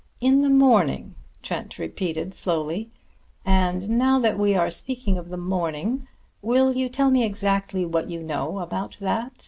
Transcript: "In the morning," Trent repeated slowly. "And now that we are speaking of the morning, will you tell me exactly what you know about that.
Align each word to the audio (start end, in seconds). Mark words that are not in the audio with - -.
"In 0.19 0.41
the 0.41 0.49
morning," 0.49 1.13
Trent 1.43 1.77
repeated 1.77 2.33
slowly. 2.33 2.89
"And 3.45 3.87
now 3.87 4.17
that 4.17 4.35
we 4.35 4.55
are 4.55 4.71
speaking 4.71 5.15
of 5.15 5.29
the 5.29 5.37
morning, 5.37 6.07
will 6.41 6.73
you 6.73 6.89
tell 6.89 7.11
me 7.11 7.23
exactly 7.23 7.85
what 7.85 8.09
you 8.09 8.23
know 8.23 8.57
about 8.57 8.97
that. 8.99 9.31